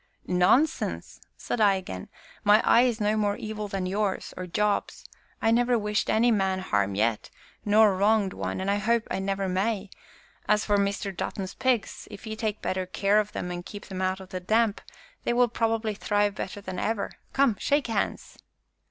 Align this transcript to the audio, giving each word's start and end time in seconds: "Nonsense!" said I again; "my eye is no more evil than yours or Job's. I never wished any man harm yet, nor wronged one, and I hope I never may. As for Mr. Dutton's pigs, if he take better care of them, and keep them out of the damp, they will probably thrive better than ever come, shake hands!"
"Nonsense!" 0.25 1.21
said 1.37 1.61
I 1.61 1.75
again; 1.75 2.09
"my 2.43 2.59
eye 2.65 2.81
is 2.85 2.99
no 2.99 3.15
more 3.15 3.35
evil 3.37 3.67
than 3.67 3.85
yours 3.85 4.33
or 4.35 4.47
Job's. 4.47 5.05
I 5.43 5.51
never 5.51 5.77
wished 5.77 6.09
any 6.09 6.31
man 6.31 6.57
harm 6.57 6.95
yet, 6.95 7.29
nor 7.65 7.95
wronged 7.95 8.33
one, 8.33 8.59
and 8.59 8.71
I 8.71 8.77
hope 8.77 9.07
I 9.11 9.19
never 9.19 9.47
may. 9.47 9.91
As 10.47 10.65
for 10.65 10.79
Mr. 10.79 11.15
Dutton's 11.15 11.53
pigs, 11.53 12.07
if 12.09 12.23
he 12.23 12.35
take 12.35 12.63
better 12.63 12.87
care 12.87 13.19
of 13.19 13.33
them, 13.33 13.51
and 13.51 13.63
keep 13.63 13.85
them 13.89 14.01
out 14.01 14.19
of 14.19 14.29
the 14.29 14.39
damp, 14.39 14.81
they 15.23 15.33
will 15.33 15.47
probably 15.47 15.93
thrive 15.93 16.33
better 16.33 16.61
than 16.61 16.79
ever 16.79 17.11
come, 17.31 17.55
shake 17.59 17.85
hands!" 17.85 18.39